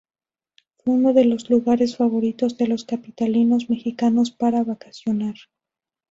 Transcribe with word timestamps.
Fue 0.77 0.95
uno 0.95 1.13
de 1.13 1.25
los 1.25 1.47
lugares 1.51 1.95
favoritos 1.95 2.57
de 2.57 2.65
los 2.65 2.85
capitalinos 2.85 3.69
mexicanos 3.69 4.31
para 4.31 4.63
vacacionar. 4.63 5.35